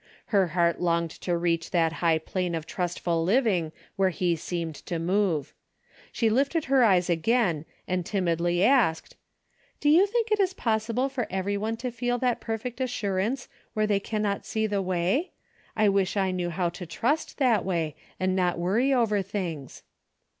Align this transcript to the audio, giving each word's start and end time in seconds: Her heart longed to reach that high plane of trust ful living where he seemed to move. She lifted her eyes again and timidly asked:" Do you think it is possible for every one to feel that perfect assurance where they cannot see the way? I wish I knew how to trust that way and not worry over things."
Her 0.33 0.47
heart 0.57 0.81
longed 0.81 1.11
to 1.21 1.37
reach 1.37 1.69
that 1.69 1.93
high 2.01 2.17
plane 2.17 2.55
of 2.55 2.65
trust 2.65 2.99
ful 2.99 3.23
living 3.23 3.71
where 3.97 4.09
he 4.09 4.35
seemed 4.35 4.73
to 4.87 4.97
move. 4.97 5.53
She 6.11 6.27
lifted 6.27 6.65
her 6.65 6.83
eyes 6.83 7.07
again 7.07 7.65
and 7.87 8.03
timidly 8.03 8.63
asked:" 8.65 9.15
Do 9.79 9.89
you 9.89 10.07
think 10.07 10.31
it 10.31 10.39
is 10.39 10.55
possible 10.55 11.07
for 11.07 11.27
every 11.29 11.55
one 11.55 11.77
to 11.77 11.91
feel 11.91 12.17
that 12.17 12.41
perfect 12.41 12.81
assurance 12.81 13.47
where 13.75 13.85
they 13.85 13.99
cannot 13.99 14.43
see 14.43 14.65
the 14.65 14.81
way? 14.81 15.33
I 15.75 15.87
wish 15.87 16.17
I 16.17 16.31
knew 16.31 16.49
how 16.49 16.69
to 16.69 16.87
trust 16.87 17.37
that 17.37 17.63
way 17.63 17.95
and 18.19 18.35
not 18.35 18.57
worry 18.57 18.91
over 18.91 19.21
things." 19.21 19.83